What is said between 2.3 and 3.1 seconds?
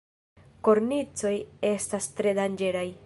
danĝeraj.